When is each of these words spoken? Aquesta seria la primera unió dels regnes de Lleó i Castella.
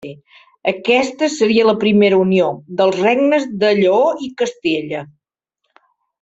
Aquesta 0.69 1.27
seria 1.33 1.65
la 1.67 1.75
primera 1.83 2.19
unió 2.21 2.47
dels 2.81 2.97
regnes 3.03 3.47
de 3.65 3.71
Lleó 3.83 4.01
i 4.29 4.31
Castella. 4.43 5.05